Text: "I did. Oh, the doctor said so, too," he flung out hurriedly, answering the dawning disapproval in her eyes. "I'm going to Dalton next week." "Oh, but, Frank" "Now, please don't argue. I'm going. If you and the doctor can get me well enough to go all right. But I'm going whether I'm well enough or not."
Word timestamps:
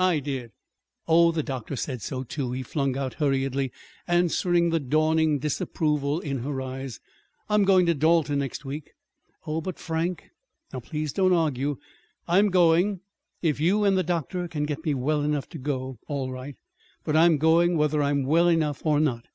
"I 0.00 0.18
did. 0.18 0.50
Oh, 1.06 1.30
the 1.30 1.44
doctor 1.44 1.76
said 1.76 2.02
so, 2.02 2.24
too," 2.24 2.50
he 2.50 2.64
flung 2.64 2.96
out 2.98 3.14
hurriedly, 3.14 3.70
answering 4.08 4.70
the 4.70 4.80
dawning 4.80 5.38
disapproval 5.38 6.18
in 6.18 6.38
her 6.38 6.60
eyes. 6.60 6.98
"I'm 7.48 7.62
going 7.62 7.86
to 7.86 7.94
Dalton 7.94 8.40
next 8.40 8.64
week." 8.64 8.94
"Oh, 9.46 9.60
but, 9.60 9.78
Frank" 9.78 10.30
"Now, 10.72 10.80
please 10.80 11.12
don't 11.12 11.32
argue. 11.32 11.76
I'm 12.26 12.48
going. 12.50 13.02
If 13.42 13.60
you 13.60 13.84
and 13.84 13.96
the 13.96 14.02
doctor 14.02 14.48
can 14.48 14.64
get 14.64 14.84
me 14.84 14.92
well 14.92 15.22
enough 15.22 15.48
to 15.50 15.56
go 15.58 16.00
all 16.08 16.32
right. 16.32 16.56
But 17.04 17.14
I'm 17.14 17.38
going 17.38 17.76
whether 17.76 18.02
I'm 18.02 18.24
well 18.24 18.48
enough 18.48 18.84
or 18.84 18.98
not." 18.98 19.26